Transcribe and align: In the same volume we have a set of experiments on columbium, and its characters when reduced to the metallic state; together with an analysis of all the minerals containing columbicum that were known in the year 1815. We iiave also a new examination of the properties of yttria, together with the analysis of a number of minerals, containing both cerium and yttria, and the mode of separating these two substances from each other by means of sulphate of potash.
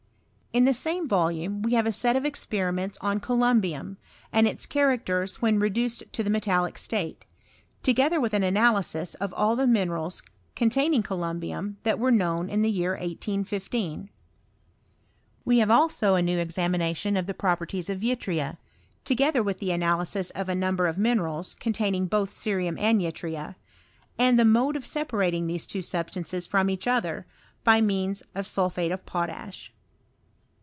In 0.53 0.65
the 0.65 0.73
same 0.73 1.07
volume 1.07 1.61
we 1.61 1.75
have 1.75 1.85
a 1.85 1.93
set 1.93 2.17
of 2.17 2.25
experiments 2.25 2.97
on 2.99 3.21
columbium, 3.21 3.95
and 4.33 4.45
its 4.49 4.65
characters 4.65 5.41
when 5.41 5.59
reduced 5.61 6.03
to 6.11 6.23
the 6.23 6.29
metallic 6.29 6.77
state; 6.77 7.23
together 7.81 8.19
with 8.19 8.33
an 8.33 8.43
analysis 8.43 9.13
of 9.15 9.33
all 9.33 9.55
the 9.55 9.65
minerals 9.65 10.21
containing 10.53 11.03
columbicum 11.03 11.77
that 11.83 11.97
were 11.99 12.11
known 12.11 12.49
in 12.49 12.63
the 12.63 12.69
year 12.69 12.91
1815. 12.95 14.09
We 15.45 15.59
iiave 15.59 15.69
also 15.69 16.15
a 16.15 16.21
new 16.21 16.37
examination 16.37 17.15
of 17.15 17.27
the 17.27 17.33
properties 17.33 17.89
of 17.89 18.01
yttria, 18.01 18.57
together 19.05 19.41
with 19.41 19.59
the 19.59 19.71
analysis 19.71 20.31
of 20.31 20.49
a 20.49 20.53
number 20.53 20.85
of 20.87 20.97
minerals, 20.97 21.55
containing 21.55 22.07
both 22.07 22.31
cerium 22.33 22.77
and 22.77 22.99
yttria, 22.99 23.55
and 24.19 24.37
the 24.37 24.43
mode 24.43 24.75
of 24.75 24.85
separating 24.85 25.47
these 25.47 25.65
two 25.65 25.81
substances 25.81 26.45
from 26.45 26.69
each 26.69 26.87
other 26.87 27.25
by 27.63 27.79
means 27.79 28.21
of 28.35 28.45
sulphate 28.45 28.91
of 28.91 29.05
potash. 29.05 29.71